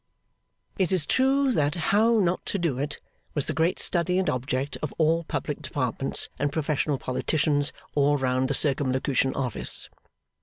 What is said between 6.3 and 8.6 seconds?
and professional politicians all round the